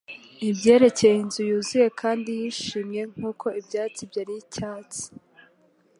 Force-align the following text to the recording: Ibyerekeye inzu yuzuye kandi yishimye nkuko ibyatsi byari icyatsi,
Ibyerekeye 0.49 1.15
inzu 1.23 1.41
yuzuye 1.49 1.87
kandi 2.01 2.29
yishimye 2.39 3.01
nkuko 3.13 3.45
ibyatsi 3.59 4.01
byari 4.09 4.33
icyatsi, 4.41 5.01